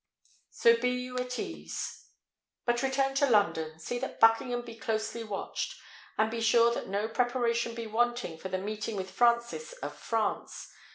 [0.49, 2.07] So be you at ease.
[2.65, 5.79] But return to London; see that Buckingham be closely watched;
[6.17, 10.73] and be sure that no preparation be wanting for the meeting with Francis of France.